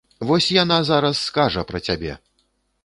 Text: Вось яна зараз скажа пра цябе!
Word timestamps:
Вось 0.29 0.47
яна 0.63 0.77
зараз 0.89 1.21
скажа 1.29 1.61
пра 1.73 1.85
цябе! 1.91 2.13